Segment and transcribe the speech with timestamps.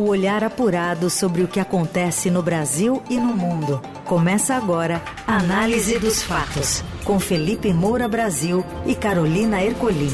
[0.00, 3.82] O olhar apurado sobre o que acontece no Brasil e no mundo.
[4.06, 10.08] Começa agora a Análise dos Fatos, com Felipe Moura Brasil e Carolina Ercolim.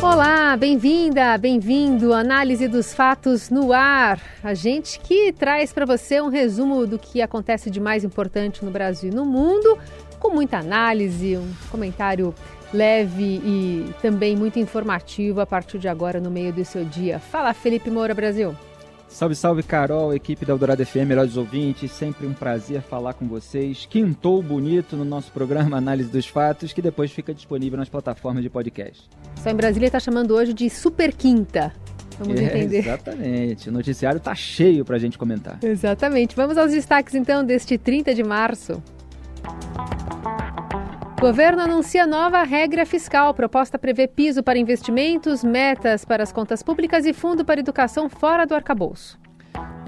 [0.00, 2.14] Olá, bem-vinda, bem-vindo.
[2.14, 4.20] Análise dos fatos no ar.
[4.44, 8.70] A gente que traz para você um resumo do que acontece de mais importante no
[8.70, 9.76] Brasil e no mundo,
[10.20, 12.32] com muita análise, um comentário
[12.72, 17.18] leve e também muito informativo a partir de agora no meio do seu dia.
[17.18, 18.54] Fala, Felipe Moura Brasil.
[19.12, 23.86] Salve, salve, Carol, equipe da Eldorado FM, melhores ouvintes, sempre um prazer falar com vocês.
[23.88, 28.48] Quintou bonito no nosso programa Análise dos Fatos, que depois fica disponível nas plataformas de
[28.48, 29.06] podcast.
[29.36, 31.74] Só em Brasília está chamando hoje de Super Quinta.
[32.18, 32.78] Vamos é, entender.
[32.78, 35.58] Exatamente, o noticiário está cheio para a gente comentar.
[35.62, 36.34] Exatamente.
[36.34, 38.82] Vamos aos destaques então deste 30 de março.
[41.22, 43.32] Governo anuncia nova regra fiscal.
[43.32, 48.44] Proposta prevê piso para investimentos, metas para as contas públicas e fundo para educação fora
[48.44, 49.20] do arcabouço.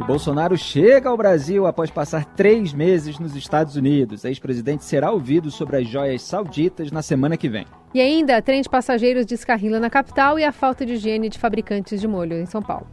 [0.01, 4.25] O Bolsonaro chega ao Brasil após passar três meses nos Estados Unidos.
[4.25, 7.67] Ex-presidente será ouvido sobre as joias sauditas na semana que vem.
[7.93, 12.01] E ainda, trem de passageiros descarrila na capital e a falta de higiene de fabricantes
[12.01, 12.87] de molho em São Paulo.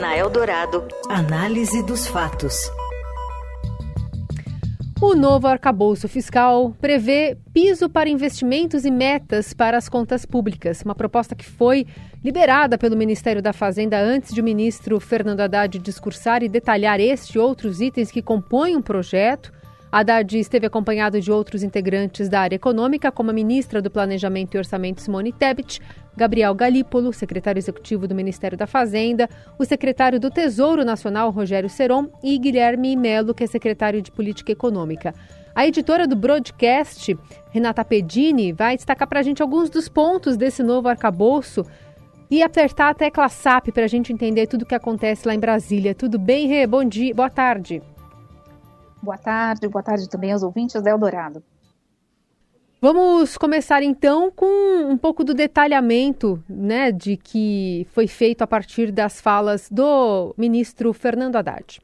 [0.00, 2.56] Na Eldorado, análise dos fatos.
[5.02, 10.94] O novo arcabouço fiscal prevê piso para investimentos e metas para as contas públicas, uma
[10.94, 11.88] proposta que foi
[12.24, 17.34] liberada pelo Ministério da Fazenda antes de o ministro Fernando Haddad discursar e detalhar este
[17.34, 19.52] e outros itens que compõem o um projeto.
[19.92, 24.58] Haddad esteve acompanhado de outros integrantes da área econômica, como a ministra do Planejamento e
[24.58, 25.82] Orçamento Simone Tebet,
[26.16, 32.08] Gabriel Galípolo, secretário executivo do Ministério da Fazenda, o secretário do Tesouro Nacional, Rogério Seron,
[32.24, 35.14] e Guilherme Melo, que é secretário de Política Econômica.
[35.54, 37.14] A editora do broadcast,
[37.50, 41.66] Renata Pedini, vai destacar para a gente alguns dos pontos desse novo arcabouço
[42.30, 45.38] e apertar a tecla SAP para a gente entender tudo o que acontece lá em
[45.38, 45.94] Brasília.
[45.94, 46.66] Tudo bem, Rê?
[46.66, 47.82] Bom dia, boa tarde.
[49.02, 51.42] Boa tarde, boa tarde também aos ouvintes da Eldorado.
[52.80, 54.46] Vamos começar então com
[54.88, 60.92] um pouco do detalhamento né, de que foi feito a partir das falas do ministro
[60.92, 61.82] Fernando Haddad.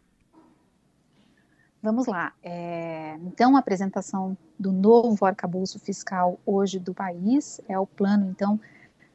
[1.82, 2.32] Vamos lá.
[2.42, 8.60] É, então, a apresentação do novo arcabouço fiscal hoje do país é o plano, então,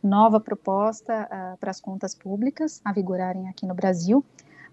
[0.01, 4.23] nova proposta uh, para as contas públicas a vigorarem aqui no Brasil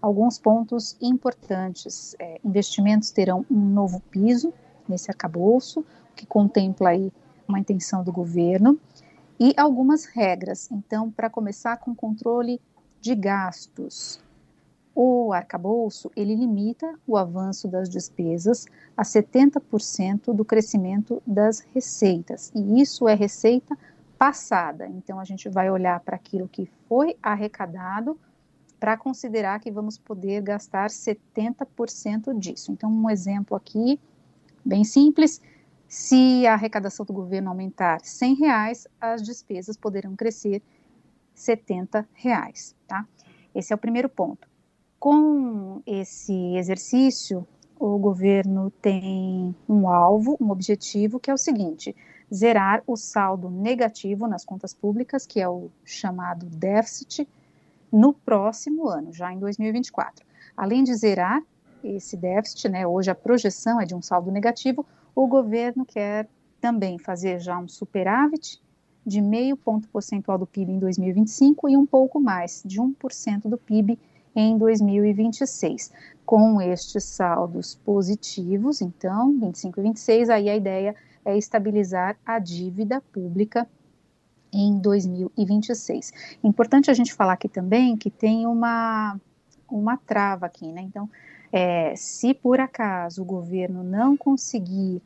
[0.01, 2.15] alguns pontos importantes.
[2.19, 4.53] É, investimentos terão um novo piso
[4.87, 5.85] nesse arcabouço,
[6.15, 7.11] que contempla aí
[7.47, 8.79] uma intenção do governo,
[9.39, 10.69] e algumas regras.
[10.71, 12.59] Então, para começar com controle
[12.99, 14.19] de gastos,
[14.93, 22.81] o arcabouço ele limita o avanço das despesas a 70% do crescimento das receitas, e
[22.81, 23.77] isso é receita
[24.17, 24.87] passada.
[24.87, 28.19] Então, a gente vai olhar para aquilo que foi arrecadado
[28.81, 32.71] para considerar que vamos poder gastar 70% disso.
[32.71, 33.99] Então, um exemplo aqui,
[34.65, 35.39] bem simples,
[35.87, 40.63] se a arrecadação do governo aumentar 100 reais, as despesas poderão crescer
[41.35, 43.07] 70 reais, tá?
[43.53, 44.49] Esse é o primeiro ponto.
[44.99, 47.47] Com esse exercício,
[47.79, 51.95] o governo tem um alvo, um objetivo, que é o seguinte:
[52.33, 57.27] zerar o saldo negativo nas contas públicas, que é o chamado déficit,
[57.91, 60.25] no próximo ano, já em 2024.
[60.55, 61.41] Além de zerar
[61.83, 64.85] esse déficit, né, hoje a projeção é de um saldo negativo,
[65.15, 66.27] o governo quer
[66.59, 68.61] também fazer já um superávit
[69.05, 73.57] de meio ponto percentual do PIB em 2025 e um pouco mais, de 1% do
[73.57, 73.97] PIB
[74.35, 75.91] em 2026.
[76.25, 83.01] Com estes saldos positivos, então, 25 e 26, aí a ideia é estabilizar a dívida
[83.11, 83.67] pública
[84.51, 86.11] em 2026.
[86.43, 89.19] Importante a gente falar aqui também que tem uma,
[89.69, 90.81] uma trava aqui, né?
[90.81, 91.09] Então,
[91.51, 95.01] é, se por acaso o governo não conseguir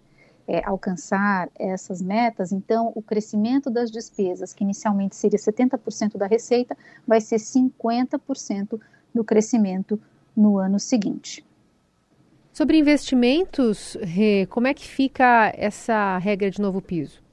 [0.48, 6.78] é, alcançar essas metas, então o crescimento das despesas, que inicialmente seria 70% da receita,
[7.08, 8.80] vai ser 50%
[9.14, 10.00] do crescimento
[10.36, 11.44] no ano seguinte.
[12.54, 17.25] Sobre investimentos, Rê, como é que fica essa regra de novo piso?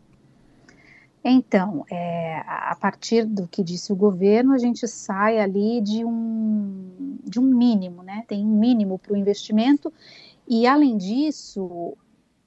[1.24, 7.18] Então, é, a partir do que disse o governo, a gente sai ali de um,
[7.22, 8.24] de um mínimo, né?
[8.26, 9.92] Tem um mínimo para o investimento,
[10.48, 11.96] e além disso,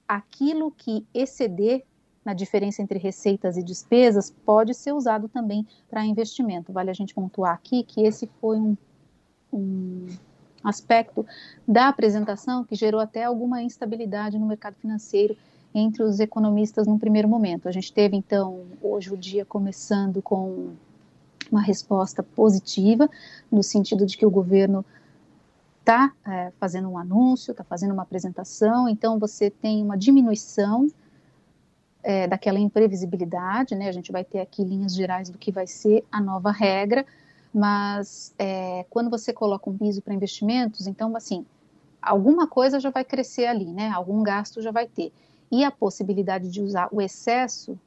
[0.07, 1.86] aquilo que exceder
[2.24, 6.74] na diferença entre receitas e despesas pode ser usado também para investimento.
[6.74, 8.75] Vale a gente pontuar aqui que esse foi um,
[9.54, 10.07] um
[10.63, 11.25] aspecto
[11.68, 15.38] da apresentação que gerou até alguma instabilidade no mercado financeiro
[15.77, 17.68] entre os economistas num primeiro momento.
[17.68, 20.69] A gente teve, então, hoje o dia começando com
[21.51, 23.10] uma resposta positiva,
[23.51, 24.86] no sentido de que o governo
[25.81, 30.88] está é, fazendo um anúncio, está fazendo uma apresentação, então você tem uma diminuição
[32.01, 33.89] é, daquela imprevisibilidade, né?
[33.89, 37.06] A gente vai ter aqui linhas gerais do que vai ser a nova regra,
[37.54, 41.45] mas é, quando você coloca um piso para investimentos, então assim,
[42.01, 43.89] alguma coisa já vai crescer ali, né?
[43.89, 45.12] Algum gasto já vai ter.
[45.51, 47.77] E a possibilidade de usar o excesso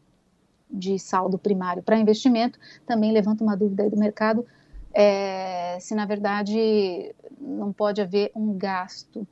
[0.70, 4.46] de saldo primário para investimento também levanta uma dúvida aí do mercado
[4.92, 9.26] é, se na verdade não pode haver um gasto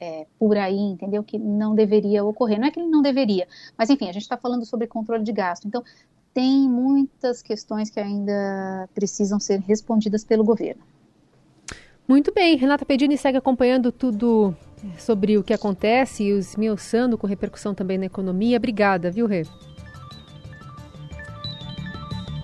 [0.00, 1.22] é, por aí, entendeu?
[1.22, 2.58] Que não deveria ocorrer.
[2.58, 5.32] Não é que ele não deveria, mas enfim, a gente está falando sobre controle de
[5.32, 5.66] gasto.
[5.66, 5.82] Então,
[6.34, 10.82] tem muitas questões que ainda precisam ser respondidas pelo governo.
[12.12, 14.54] Muito bem, Renata Pedini segue acompanhando tudo
[14.98, 18.58] sobre o que acontece e os esmiuçando com repercussão também na economia.
[18.58, 19.46] Obrigada, viu, Rê?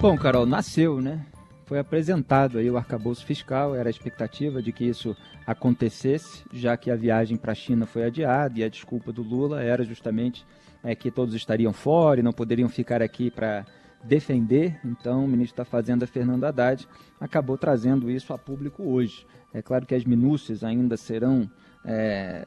[0.01, 1.27] Bom, Carol, nasceu, né?
[1.67, 5.15] Foi apresentado aí o arcabouço fiscal, era a expectativa de que isso
[5.47, 9.63] acontecesse, já que a viagem para a China foi adiada e a desculpa do Lula
[9.63, 10.47] era justamente
[10.83, 13.67] é, que todos estariam fora e não poderiam ficar aqui para
[14.05, 14.81] defender.
[14.85, 16.87] Então, o ministro da Fazenda, Fernando Haddad,
[17.21, 19.27] acabou trazendo isso a público hoje.
[19.53, 21.51] É claro que as minúcias ainda serão
[21.85, 22.45] é,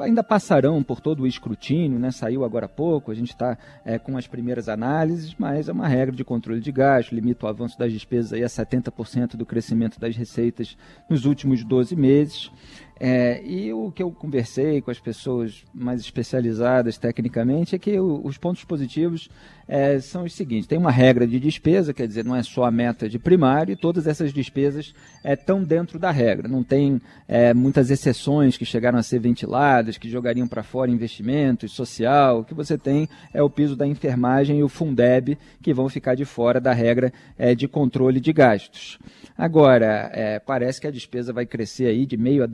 [0.00, 2.10] ainda passarão por todo o escrutínio, né?
[2.10, 5.88] saiu agora há pouco, a gente está é, com as primeiras análises, mas é uma
[5.88, 9.98] regra de controle de gasto, limita o avanço das despesas aí a 70% do crescimento
[9.98, 10.76] das receitas
[11.08, 12.50] nos últimos 12 meses.
[12.98, 18.20] É, e o que eu conversei com as pessoas mais especializadas tecnicamente é que o,
[18.24, 19.28] os pontos positivos
[19.66, 22.70] é, são os seguintes: tem uma regra de despesa, quer dizer, não é só a
[22.70, 24.94] meta de primário, e todas essas despesas
[25.24, 26.46] estão é, dentro da regra.
[26.46, 31.72] Não tem é, muitas exceções que chegaram a ser ventiladas, que jogariam para fora investimentos,
[31.72, 32.40] social.
[32.40, 36.14] O que você tem é o piso da enfermagem e o Fundeb, que vão ficar
[36.14, 38.98] de fora da regra é, de controle de gastos.
[39.36, 42.46] Agora, é, parece que a despesa vai crescer aí de meio a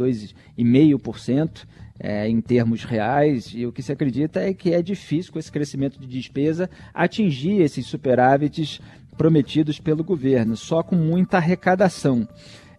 [0.58, 1.66] 2,5%.
[2.02, 5.52] É, em termos reais, e o que se acredita é que é difícil, com esse
[5.52, 8.80] crescimento de despesa, atingir esses superávites
[9.18, 12.26] prometidos pelo governo, só com muita arrecadação.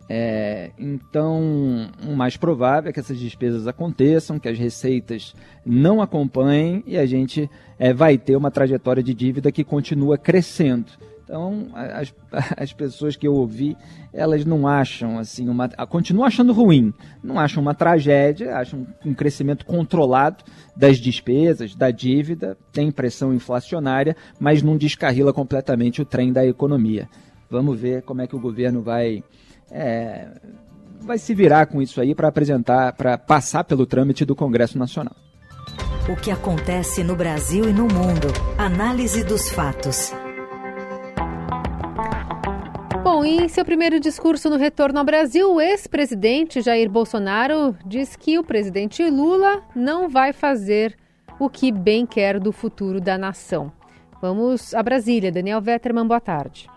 [0.10, 5.34] É, então, o mais provável é que essas despesas aconteçam, que as receitas
[5.66, 7.50] não acompanhem e a gente
[7.80, 10.92] é, vai ter uma trajetória de dívida que continua crescendo.
[11.32, 12.14] Então, as,
[12.58, 13.78] as pessoas que eu ouvi,
[14.12, 16.94] elas não acham assim, uma, continuam achando ruim,
[17.24, 20.44] não acham uma tragédia, acham um crescimento controlado
[20.76, 27.08] das despesas, da dívida, tem pressão inflacionária, mas não descarrila completamente o trem da economia.
[27.50, 29.24] Vamos ver como é que o governo vai
[29.72, 30.28] é,
[31.00, 35.16] vai se virar com isso aí para apresentar, para passar pelo trâmite do Congresso Nacional.
[36.10, 38.28] O que acontece no Brasil e no mundo?
[38.58, 40.12] Análise dos fatos.
[43.22, 48.40] Bom, em seu primeiro discurso no retorno ao Brasil, o ex-presidente Jair Bolsonaro diz que
[48.40, 50.98] o presidente Lula não vai fazer
[51.38, 53.72] o que bem quer do futuro da nação.
[54.20, 55.32] Vamos a Brasília.
[55.32, 56.68] Daniel Vetterman, boa tarde.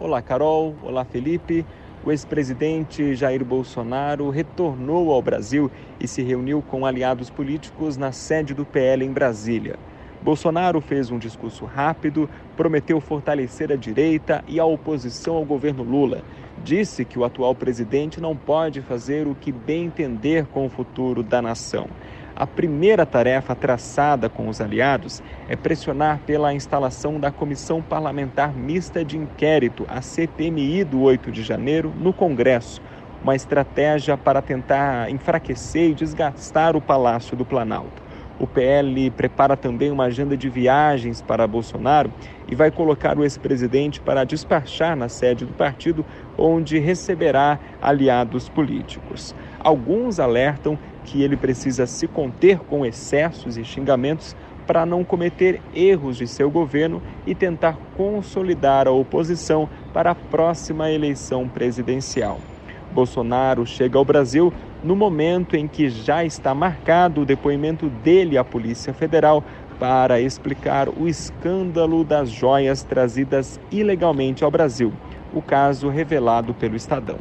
[0.00, 0.74] Olá, Carol.
[0.82, 1.62] Olá, Felipe.
[2.02, 8.54] O ex-presidente Jair Bolsonaro retornou ao Brasil e se reuniu com aliados políticos na sede
[8.54, 9.78] do PL em Brasília.
[10.22, 16.22] Bolsonaro fez um discurso rápido, prometeu fortalecer a direita e a oposição ao governo Lula.
[16.62, 21.24] Disse que o atual presidente não pode fazer o que bem entender com o futuro
[21.24, 21.88] da nação.
[22.36, 29.04] A primeira tarefa traçada com os aliados é pressionar pela instalação da Comissão Parlamentar Mista
[29.04, 32.80] de Inquérito, a CPMI do 8 de janeiro, no Congresso.
[33.22, 38.01] Uma estratégia para tentar enfraquecer e desgastar o Palácio do Planalto.
[38.38, 42.12] O PL prepara também uma agenda de viagens para Bolsonaro
[42.48, 46.04] e vai colocar o ex-presidente para despachar na sede do partido,
[46.36, 49.34] onde receberá aliados políticos.
[49.60, 54.34] Alguns alertam que ele precisa se conter com excessos e xingamentos
[54.66, 60.90] para não cometer erros de seu governo e tentar consolidar a oposição para a próxima
[60.90, 62.51] eleição presidencial.
[62.92, 64.52] Bolsonaro chega ao Brasil
[64.84, 69.42] no momento em que já está marcado o depoimento dele à Polícia Federal
[69.78, 74.92] para explicar o escândalo das joias trazidas ilegalmente ao Brasil,
[75.32, 77.18] o caso revelado pelo Estadão.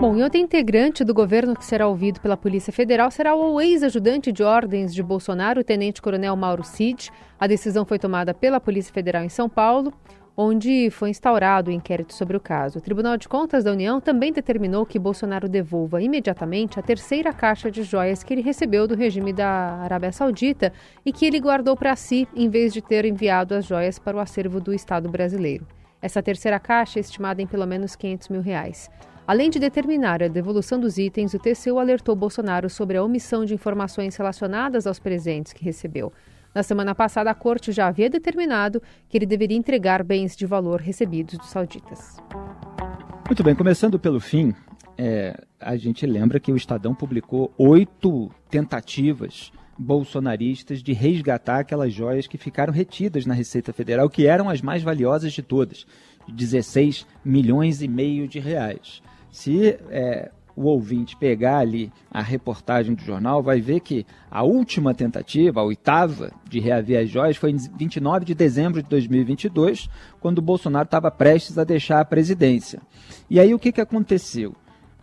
[0.00, 4.30] Bom, e outro integrante do governo que será ouvido pela Polícia Federal será o ex-ajudante
[4.30, 7.10] de ordens de Bolsonaro, o tenente-coronel Mauro Cid.
[7.36, 9.92] A decisão foi tomada pela Polícia Federal em São Paulo
[10.40, 12.78] onde foi instaurado o inquérito sobre o caso.
[12.78, 17.68] O Tribunal de Contas da União também determinou que Bolsonaro devolva imediatamente a terceira caixa
[17.72, 19.48] de joias que ele recebeu do regime da
[19.82, 20.72] Arábia Saudita
[21.04, 24.20] e que ele guardou para si, em vez de ter enviado as joias para o
[24.20, 25.66] acervo do Estado brasileiro.
[26.00, 28.88] Essa terceira caixa é estimada em pelo menos 500 mil reais.
[29.26, 33.54] Além de determinar a devolução dos itens, o TCU alertou Bolsonaro sobre a omissão de
[33.54, 36.12] informações relacionadas aos presentes que recebeu.
[36.54, 40.80] Na semana passada, a corte já havia determinado que ele deveria entregar bens de valor
[40.80, 42.16] recebidos dos sauditas.
[43.26, 44.54] Muito bem, começando pelo fim,
[44.96, 52.26] é, a gente lembra que o Estadão publicou oito tentativas bolsonaristas de resgatar aquelas joias
[52.26, 55.86] que ficaram retidas na Receita Federal, que eram as mais valiosas de todas,
[56.26, 59.00] 16 milhões e meio de reais.
[59.30, 64.92] Se é, o ouvinte pegar ali a reportagem do jornal, vai ver que a última
[64.92, 69.88] tentativa, a oitava, de reaver as joias foi em 29 de dezembro de 2022,
[70.18, 72.82] quando o Bolsonaro estava prestes a deixar a presidência.
[73.30, 74.56] E aí o que, que aconteceu?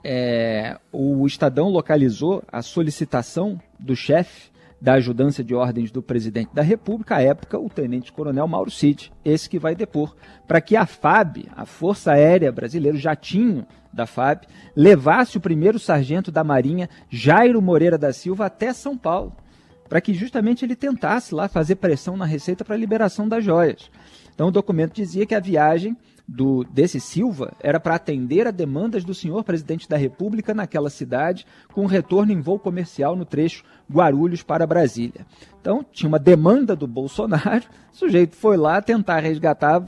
[0.04, 6.62] É, o Estadão localizou a solicitação do chefe da ajudância de ordens do presidente da
[6.62, 10.16] República, à época, o tenente-coronel Mauro Cid, esse que vai depor,
[10.48, 15.80] para que a FAB, a Força Aérea Brasileira, o jatinho da FAB, levasse o primeiro
[15.80, 19.34] sargento da Marinha, Jairo Moreira da Silva, até São Paulo,
[19.88, 23.90] para que justamente ele tentasse lá fazer pressão na Receita para a liberação das joias.
[24.34, 25.96] Então o documento dizia que a viagem
[26.28, 31.46] do, desse Silva era para atender a demandas do senhor presidente da República naquela cidade,
[31.72, 35.26] com retorno em voo comercial no trecho Guarulhos para Brasília.
[35.62, 39.84] Então, tinha uma demanda do Bolsonaro, o sujeito foi lá tentar resgatar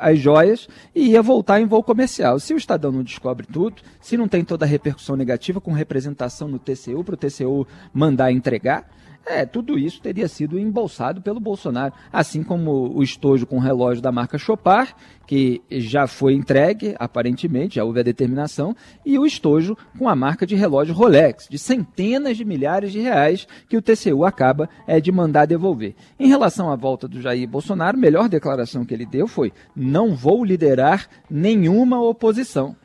[0.00, 2.38] as joias e ia voltar em voo comercial.
[2.38, 6.48] Se o Estadão não descobre tudo, se não tem toda a repercussão negativa com representação
[6.48, 8.88] no TCU, para o TCU mandar entregar,
[9.24, 14.10] é, tudo isso teria sido embolsado pelo Bolsonaro, assim como o estojo com relógio da
[14.10, 14.94] marca Chopard,
[15.26, 18.74] que já foi entregue, aparentemente, já houve a determinação,
[19.06, 23.46] e o estojo com a marca de relógio Rolex, de centenas de milhares de reais,
[23.68, 25.94] que o TCU acaba é, de mandar devolver.
[26.18, 30.14] Em relação à volta do Jair Bolsonaro, a melhor declaração que ele deu foi: não
[30.14, 32.76] vou liderar nenhuma oposição.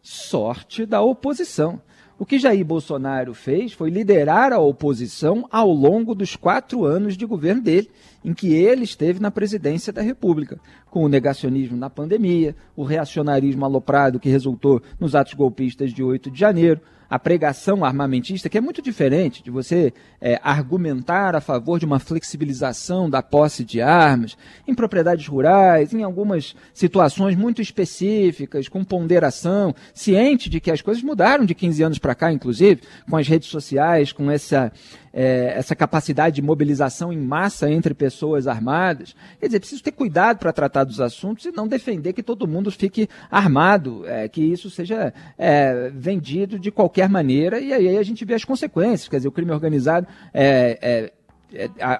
[0.00, 1.80] Sorte da oposição.
[2.20, 7.24] O que Jair Bolsonaro fez foi liderar a oposição ao longo dos quatro anos de
[7.24, 7.90] governo dele,
[8.22, 10.60] em que ele esteve na presidência da República,
[10.90, 16.30] com o negacionismo na pandemia, o reacionarismo aloprado que resultou nos atos golpistas de 8
[16.30, 21.80] de janeiro, a pregação armamentista, que é muito diferente de você é, argumentar a favor
[21.80, 28.68] de uma flexibilização da posse de armas em propriedades rurais, em algumas situações muito específicas,
[28.68, 33.16] com ponderação, ciente de que as coisas mudaram de 15 anos para cá, inclusive, com
[33.16, 34.72] as redes sociais, com essa
[35.12, 39.14] é, essa capacidade de mobilização em massa entre pessoas armadas.
[39.38, 42.70] Quer dizer, preciso ter cuidado para tratar dos assuntos e não defender que todo mundo
[42.70, 48.24] fique armado, é, que isso seja é, vendido de qualquer maneira, e aí a gente
[48.24, 49.08] vê as consequências.
[49.08, 51.12] Quer dizer, o crime organizado é, é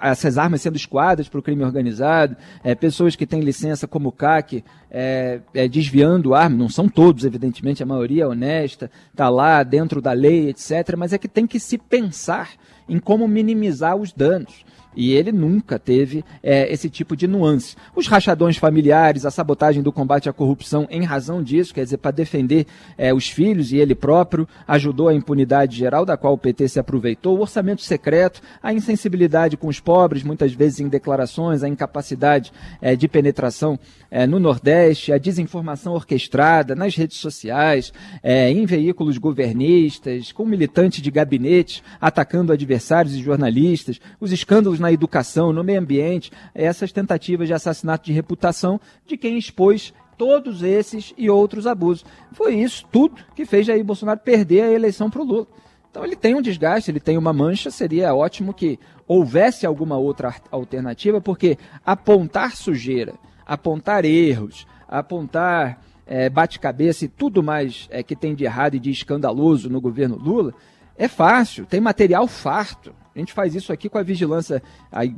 [0.02, 4.64] essas armas sendo esquadas para o crime organizado, é, pessoas que têm licença como CAC
[4.90, 10.00] é, é, desviando armas, não são todos, evidentemente, a maioria é honesta, está lá dentro
[10.00, 12.50] da lei, etc., mas é que tem que se pensar
[12.88, 14.64] em como minimizar os danos.
[14.97, 17.76] E ele nunca teve é, esse tipo de nuance.
[17.94, 22.11] Os rachadões familiares, a sabotagem do combate à corrupção em razão disso, quer dizer, para
[22.11, 22.66] defender
[22.99, 26.80] é, os filhos e ele próprio, ajudou a impunidade geral da qual o PT se
[26.80, 32.52] aproveitou, o orçamento secreto, a insensibilidade com os pobres, muitas vezes em declarações, a incapacidade
[32.80, 33.78] é, de penetração
[34.11, 37.92] é, no Nordeste, a desinformação orquestrada nas redes sociais,
[38.23, 44.91] é, em veículos governistas, com militantes de gabinete atacando adversários e jornalistas, os escândalos na
[44.91, 51.15] educação, no meio ambiente, essas tentativas de assassinato de reputação de quem expôs todos esses
[51.17, 52.05] e outros abusos.
[52.33, 55.47] Foi isso tudo que fez Jair Bolsonaro perder a eleição para o Lula.
[55.91, 60.35] Então ele tem um desgaste, ele tem uma mancha, seria ótimo que houvesse alguma outra
[60.51, 68.35] alternativa, porque apontar sujeira, apontar erros, apontar é, bate-cabeça e tudo mais é, que tem
[68.35, 70.55] de errado e de escandaloso no governo Lula,
[70.97, 72.95] é fácil, tem material farto.
[73.21, 74.62] A gente faz isso aqui com a vigilância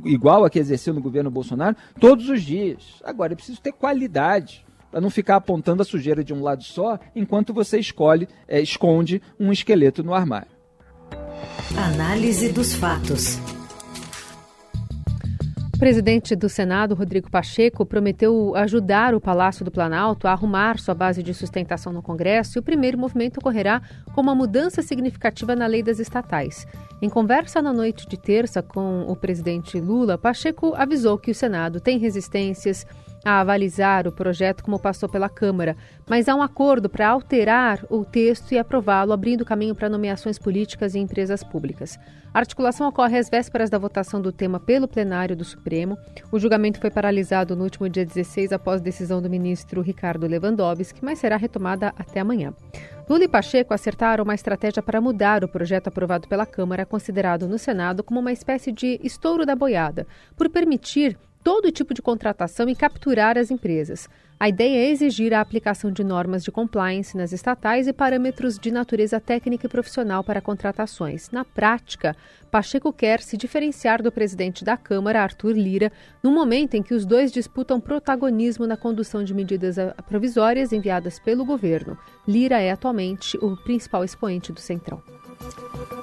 [0.03, 3.01] igual a que exerceu no governo Bolsonaro todos os dias.
[3.01, 6.99] Agora, é preciso ter qualidade para não ficar apontando a sujeira de um lado só,
[7.15, 10.51] enquanto você escolhe, é, esconde um esqueleto no armário.
[11.77, 13.39] Análise dos fatos.
[15.83, 20.95] O presidente do Senado, Rodrigo Pacheco, prometeu ajudar o Palácio do Planalto a arrumar sua
[20.95, 23.81] base de sustentação no Congresso e o primeiro movimento ocorrerá
[24.15, 26.65] com uma mudança significativa na lei das estatais.
[27.01, 31.81] Em conversa na noite de terça com o presidente Lula, Pacheco avisou que o Senado
[31.81, 32.87] tem resistências
[33.23, 35.77] a avalizar o projeto como passou pela Câmara,
[36.07, 40.95] mas há um acordo para alterar o texto e aprová-lo, abrindo caminho para nomeações políticas
[40.95, 41.97] em empresas públicas.
[42.33, 45.97] A articulação ocorre às vésperas da votação do tema pelo plenário do Supremo.
[46.31, 51.19] O julgamento foi paralisado no último dia 16 após decisão do ministro Ricardo Lewandowski, mas
[51.19, 52.53] será retomada até amanhã.
[53.07, 57.59] Lula e Pacheco acertaram uma estratégia para mudar o projeto aprovado pela Câmara, considerado no
[57.59, 62.75] Senado como uma espécie de estouro da boiada, por permitir todo tipo de contratação e
[62.75, 64.07] capturar as empresas.
[64.39, 68.71] A ideia é exigir a aplicação de normas de compliance nas estatais e parâmetros de
[68.71, 71.29] natureza técnica e profissional para contratações.
[71.31, 72.15] Na prática,
[72.51, 77.05] Pacheco quer se diferenciar do presidente da Câmara, Arthur Lira, no momento em que os
[77.05, 79.75] dois disputam protagonismo na condução de medidas
[80.07, 81.97] provisórias enviadas pelo governo.
[82.27, 85.01] Lira é atualmente o principal expoente do Centrão.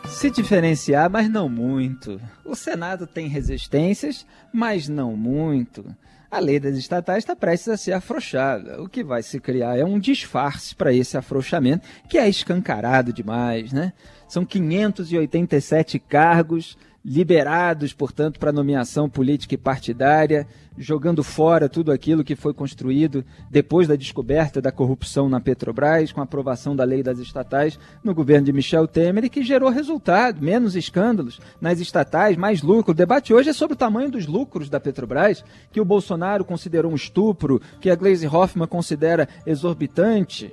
[0.09, 2.20] Se diferenciar, mas não muito.
[2.44, 5.85] O Senado tem resistências, mas não muito.
[6.30, 8.80] A lei das estatais está prestes a ser afrouxada.
[8.80, 13.73] O que vai se criar é um disfarce para esse afrouxamento, que é escancarado demais,
[13.73, 13.92] né?
[14.28, 22.37] São 587 cargos liberados, portanto, para nomeação política e partidária, jogando fora tudo aquilo que
[22.37, 27.19] foi construído depois da descoberta da corrupção na Petrobras, com a aprovação da lei das
[27.19, 32.62] estatais no governo de Michel Temer, e que gerou resultado, menos escândalos nas estatais, mais
[32.62, 32.92] lucro.
[32.92, 36.92] O debate hoje é sobre o tamanho dos lucros da Petrobras, que o Bolsonaro considerou
[36.92, 40.52] um estupro, que a Glaze Hoffman considera exorbitante.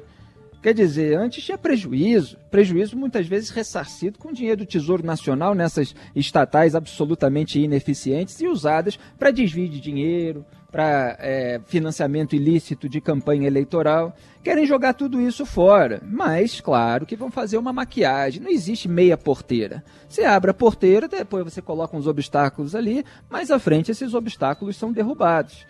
[0.62, 5.96] Quer dizer, antes tinha prejuízo, prejuízo muitas vezes ressarcido com dinheiro do Tesouro Nacional nessas
[6.16, 13.46] estatais absolutamente ineficientes e usadas para desvio de dinheiro, para é, financiamento ilícito de campanha
[13.46, 14.16] eleitoral.
[14.44, 18.42] Querem jogar tudo isso fora, mas claro que vão fazer uma maquiagem.
[18.42, 19.84] Não existe meia porteira.
[20.10, 24.76] Você abre a porteira, depois você coloca uns obstáculos ali, mais à frente esses obstáculos
[24.76, 25.68] são derrubados.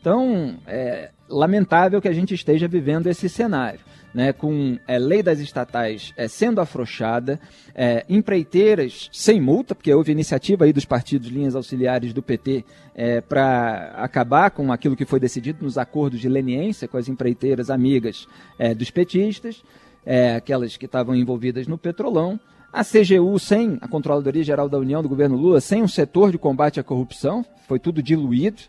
[0.00, 5.38] Então, é lamentável que a gente esteja vivendo esse cenário né, com é, lei das
[5.38, 7.40] estatais é, sendo afrouxada,
[7.74, 12.64] é, empreiteiras sem multa, porque houve iniciativa aí dos partidos linhas auxiliares do PT
[12.94, 17.70] é, para acabar com aquilo que foi decidido nos acordos de leniência com as empreiteiras
[17.70, 18.26] amigas
[18.58, 19.62] é, dos petistas,
[20.04, 22.38] é, aquelas que estavam envolvidas no petrolão.
[22.72, 26.38] A CGU sem a Controladoria Geral da União do governo Lula, sem um setor de
[26.38, 28.62] combate à corrupção, foi tudo diluído.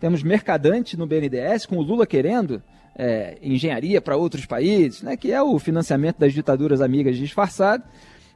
[0.00, 2.62] Temos mercadante no BNDES, com o Lula querendo
[2.96, 7.84] é, engenharia para outros países, né, que é o financiamento das ditaduras amigas disfarçado.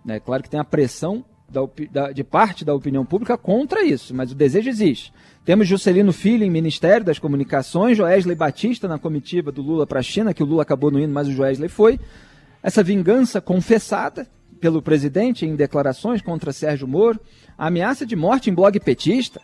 [0.04, 4.14] Né, claro que tem a pressão da, da, de parte da opinião pública contra isso,
[4.14, 5.12] mas o desejo existe.
[5.44, 10.02] Temos Juscelino Filho em Ministério das Comunicações, Joesley Batista na comitiva do Lula para a
[10.02, 12.00] China, que o Lula acabou não indo, mas o Joesley foi.
[12.62, 14.26] Essa vingança confessada
[14.60, 17.20] pelo presidente em declarações contra Sérgio Moro,
[17.56, 19.40] a ameaça de morte em blog petista.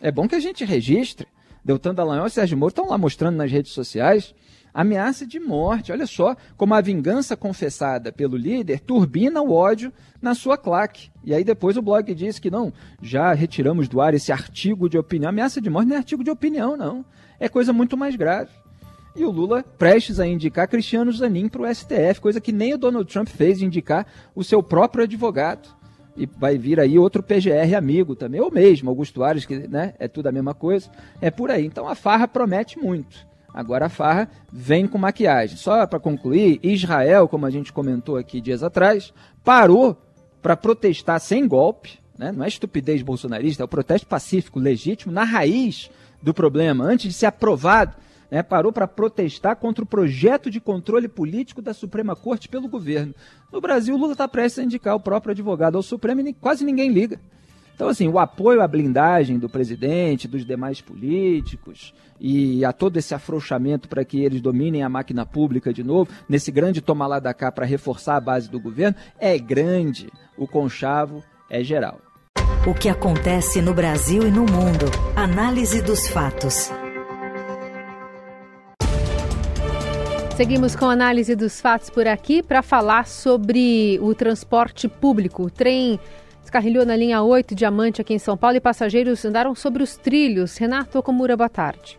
[0.00, 1.26] É bom que a gente registre.
[1.64, 4.34] Deltan Dallagnol e Sérgio Moro estão lá mostrando nas redes sociais
[4.72, 5.92] ameaça de morte.
[5.92, 11.10] Olha só como a vingança confessada pelo líder turbina o ódio na sua claque.
[11.24, 14.96] E aí depois o blog diz que não, já retiramos do ar esse artigo de
[14.96, 15.30] opinião.
[15.30, 17.04] Ameaça de morte não é artigo de opinião, não.
[17.40, 18.50] É coisa muito mais grave.
[19.16, 22.78] E o Lula prestes a indicar Cristiano Zanin para o STF, coisa que nem o
[22.78, 25.68] Donald Trump fez de indicar o seu próprio advogado.
[26.18, 30.08] E vai vir aí outro PGR amigo também, ou mesmo Augusto Ares, que né, é
[30.08, 30.90] tudo a mesma coisa.
[31.20, 31.64] É por aí.
[31.64, 33.26] Então a farra promete muito.
[33.54, 35.56] Agora a farra vem com maquiagem.
[35.56, 39.96] Só para concluir, Israel, como a gente comentou aqui dias atrás, parou
[40.42, 42.32] para protestar sem golpe, né?
[42.32, 45.90] não é estupidez bolsonarista, é o protesto pacífico, legítimo, na raiz
[46.22, 47.96] do problema, antes de ser aprovado.
[48.30, 48.42] Né?
[48.42, 53.14] Parou para protestar contra o projeto de controle político da Suprema Corte pelo governo.
[53.52, 56.90] No Brasil, Lula está prestes a indicar o próprio advogado ao Supremo e quase ninguém
[56.90, 57.18] liga.
[57.78, 63.14] Então, assim, o apoio à blindagem do presidente, dos demais políticos e a todo esse
[63.14, 67.32] afrouxamento para que eles dominem a máquina pública de novo, nesse grande tomar lá da
[67.32, 70.10] cá para reforçar a base do governo, é grande.
[70.36, 72.00] O conchavo é geral.
[72.66, 74.86] O que acontece no Brasil e no mundo.
[75.14, 76.72] Análise dos fatos.
[80.38, 85.42] Seguimos com a análise dos fatos por aqui para falar sobre o transporte público.
[85.42, 85.98] O trem
[86.40, 90.56] Descarrilhou na linha 8 Diamante aqui em São Paulo e passageiros andaram sobre os trilhos.
[90.56, 91.98] Renato Okamura, boa tarde.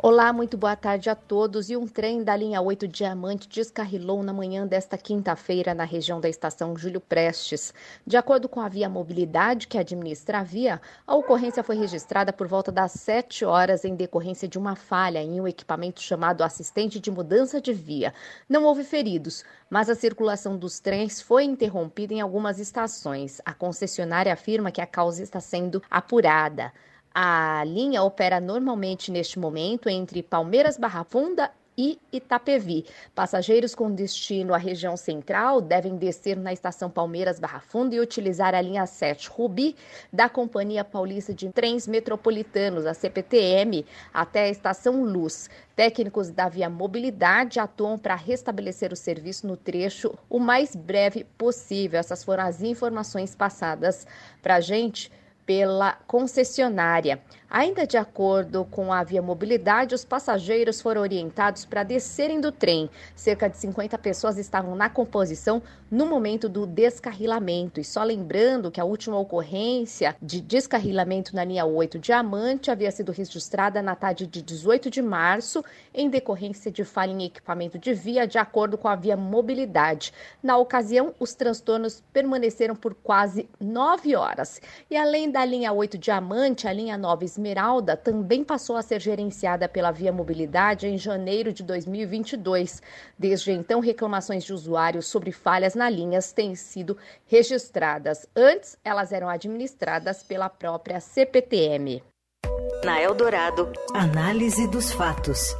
[0.00, 1.68] Olá, muito boa tarde a todos.
[1.70, 6.28] E um trem da linha 8 Diamante descarrilou na manhã desta quinta-feira na região da
[6.28, 7.74] estação Júlio Prestes.
[8.06, 12.46] De acordo com a Via Mobilidade, que administra a via, a ocorrência foi registrada por
[12.46, 17.10] volta das 7 horas em decorrência de uma falha em um equipamento chamado assistente de
[17.10, 18.14] mudança de via.
[18.48, 23.40] Não houve feridos, mas a circulação dos trens foi interrompida em algumas estações.
[23.44, 26.72] A concessionária afirma que a causa está sendo apurada.
[27.20, 32.86] A linha opera normalmente neste momento entre Palmeiras Barra Funda e Itapevi.
[33.12, 38.54] Passageiros com destino à região central devem descer na estação Palmeiras Barra Funda e utilizar
[38.54, 39.74] a linha 7 Rubi
[40.12, 45.50] da Companhia Paulista de Trens Metropolitanos, a CPTM, até a estação Luz.
[45.74, 51.98] Técnicos da Via Mobilidade atuam para restabelecer o serviço no trecho o mais breve possível.
[51.98, 54.06] Essas foram as informações passadas
[54.40, 55.10] para a gente
[55.48, 57.22] pela concessionária.
[57.50, 62.90] Ainda de acordo com a Via Mobilidade, os passageiros foram orientados para descerem do trem.
[63.16, 67.80] Cerca de 50 pessoas estavam na composição no momento do descarrilamento.
[67.80, 73.12] E só lembrando que a última ocorrência de descarrilamento na linha 8 Diamante havia sido
[73.12, 78.26] registrada na tarde de 18 de março, em decorrência de falha em equipamento de via,
[78.26, 80.12] de acordo com a Via Mobilidade.
[80.42, 84.60] Na ocasião, os transtornos permaneceram por quase nove horas.
[84.90, 89.68] E além da linha 8 Diamante, a linha 9 Esmeralda também passou a ser gerenciada
[89.68, 92.82] pela Via Mobilidade em janeiro de 2022.
[93.16, 98.26] Desde então, reclamações de usuários sobre falhas na linha têm sido registradas.
[98.34, 102.02] Antes, elas eram administradas pela própria CPTM.
[102.84, 105.54] Na Eldorado, análise dos fatos.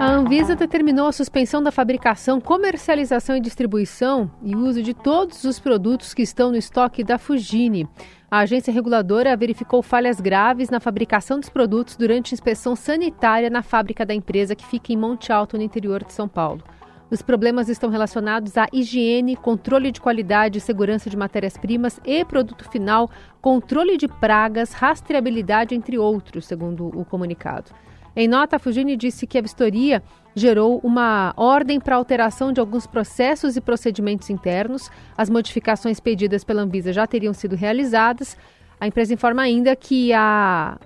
[0.00, 5.60] A Anvisa determinou a suspensão da fabricação, comercialização e distribuição e uso de todos os
[5.60, 7.86] produtos que estão no estoque da Fugine.
[8.30, 14.06] A agência reguladora verificou falhas graves na fabricação dos produtos durante inspeção sanitária na fábrica
[14.06, 16.64] da empresa que fica em Monte Alto, no interior de São Paulo.
[17.10, 22.66] Os problemas estão relacionados à higiene, controle de qualidade e segurança de matérias-primas e produto
[22.70, 23.10] final,
[23.42, 27.70] controle de pragas, rastreabilidade, entre outros, segundo o comunicado.
[28.14, 30.02] Em nota, a Fugini disse que a vistoria
[30.34, 34.90] gerou uma ordem para alteração de alguns processos e procedimentos internos.
[35.16, 38.36] As modificações pedidas pela Anvisa já teriam sido realizadas.
[38.80, 40.78] A empresa informa ainda que há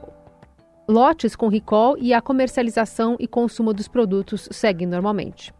[0.89, 5.53] lotes com recall e a comercialização e consumo dos produtos seguem normalmente.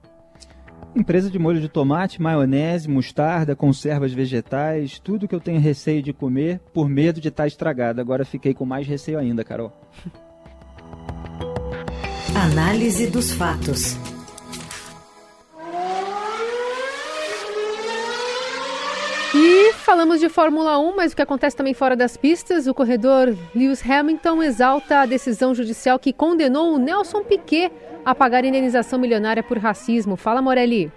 [0.95, 6.13] Empresa de molho de tomate, maionese, mostarda, conservas vegetais, tudo que eu tenho receio de
[6.13, 8.01] comer por medo de estar estragado.
[8.01, 9.73] Agora fiquei com mais receio ainda, Carol.
[12.45, 13.97] Análise dos fatos.
[19.35, 23.35] E falamos de Fórmula 1, mas o que acontece também fora das pistas, o corredor
[23.55, 27.73] Lewis Hamilton exalta a decisão judicial que condenou o Nelson Piquet
[28.05, 30.15] a pagar indenização milionária por racismo.
[30.15, 30.93] Fala, Morelli.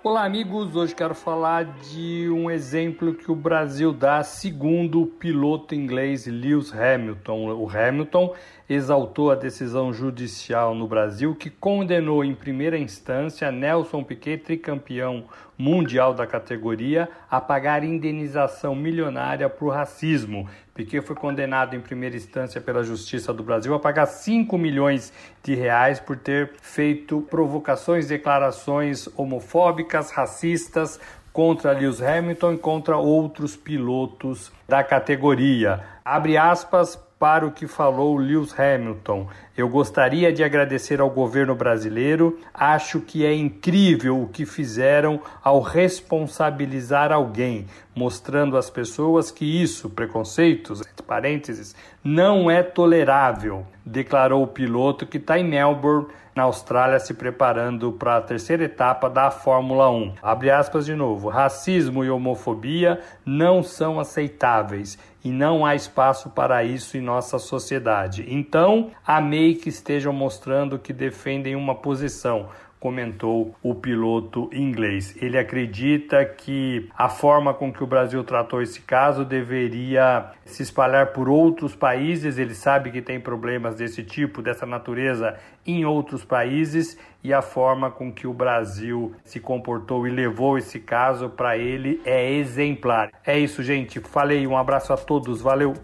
[0.00, 0.76] Olá, amigos.
[0.76, 6.72] Hoje quero falar de um exemplo que o Brasil dá segundo o piloto inglês Lewis
[6.72, 7.52] Hamilton.
[7.56, 8.32] O Hamilton
[8.68, 15.24] exaltou a decisão judicial no Brasil que condenou em primeira instância Nelson Piquet, tricampeão
[15.58, 20.48] mundial da categoria, a pagar indenização milionária por racismo.
[20.78, 25.12] Piquet foi condenado em primeira instância pela Justiça do Brasil a pagar 5 milhões
[25.42, 31.00] de reais por ter feito provocações, declarações homofóbicas, racistas
[31.32, 35.82] contra Lewis Hamilton e contra outros pilotos da categoria.
[36.04, 39.28] Abre aspas para o que falou Lewis Hamilton.
[39.56, 42.38] Eu gostaria de agradecer ao governo brasileiro.
[42.54, 49.90] Acho que é incrível o que fizeram ao responsabilizar alguém, mostrando às pessoas que isso,
[49.90, 56.06] preconceitos, entre parênteses, não é tolerável, declarou o piloto que está em Melbourne
[56.38, 60.14] na Austrália se preparando para a terceira etapa da Fórmula 1.
[60.22, 61.28] Abre aspas de novo.
[61.28, 68.24] Racismo e homofobia não são aceitáveis e não há espaço para isso em nossa sociedade.
[68.28, 75.16] Então, amei que estejam mostrando que defendem uma posição comentou o piloto inglês.
[75.20, 81.12] Ele acredita que a forma com que o Brasil tratou esse caso deveria se espalhar
[81.12, 82.38] por outros países.
[82.38, 85.36] Ele sabe que tem problemas desse tipo, dessa natureza
[85.66, 90.78] em outros países e a forma com que o Brasil se comportou e levou esse
[90.78, 93.10] caso para ele é exemplar.
[93.24, 94.00] É isso, gente.
[94.00, 95.40] Falei, um abraço a todos.
[95.40, 95.74] Valeu.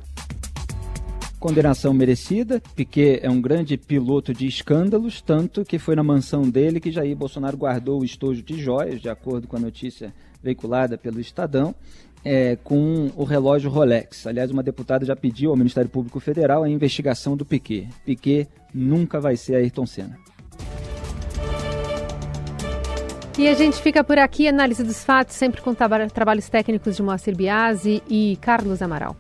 [1.45, 2.59] Condenação merecida.
[2.75, 7.15] Piquet é um grande piloto de escândalos, tanto que foi na mansão dele que Jair
[7.15, 11.75] Bolsonaro guardou o estojo de joias, de acordo com a notícia veiculada pelo Estadão,
[12.25, 14.27] é, com o relógio Rolex.
[14.27, 17.91] Aliás, uma deputada já pediu ao Ministério Público Federal a investigação do Piquet.
[18.07, 20.19] Piquet nunca vai ser Ayrton Senna.
[23.37, 27.37] E a gente fica por aqui, análise dos fatos, sempre com trabalhos técnicos de Moacir
[27.37, 29.15] Biasi e Carlos Amaral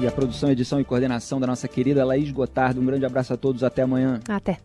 [0.00, 2.80] e a produção, edição e coordenação da nossa querida Laís Gotardo.
[2.80, 4.20] Um grande abraço a todos, até amanhã.
[4.28, 4.58] Até.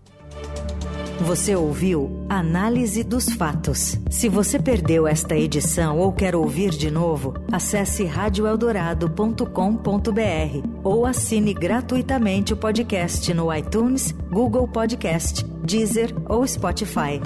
[1.22, 4.00] Você ouviu Análise dos Fatos.
[4.10, 12.54] Se você perdeu esta edição ou quer ouvir de novo, acesse radioeldorado.com.br ou assine gratuitamente
[12.54, 17.22] o podcast no iTunes, Google Podcast, Deezer ou Spotify.